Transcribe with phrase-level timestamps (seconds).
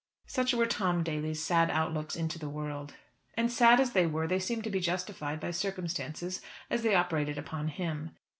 [0.25, 2.95] Such were Tom Daly's sad outlooks into the world.
[3.35, 7.37] And sad as they were, they seemed to be justified by circumstances as they operated
[7.37, 8.15] upon him.